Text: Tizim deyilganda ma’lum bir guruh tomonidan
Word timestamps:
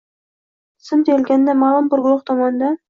Tizim 0.79 1.05
deyilganda 1.11 1.57
ma’lum 1.63 1.95
bir 1.95 2.07
guruh 2.09 2.29
tomonidan 2.33 2.79